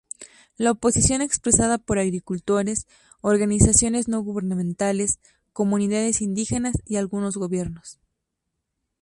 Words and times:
La 0.57 0.71
oposición 0.71 1.21
expresada 1.21 1.77
por 1.77 1.99
agricultores, 1.99 2.87
organizaciones 3.19 4.07
no 4.07 4.23
gubernamentales, 4.23 5.19
comunidades 5.53 6.21
indígenas 6.23 6.75
y 6.85 6.95
algunos 6.95 7.37
gobiernos. 7.37 7.99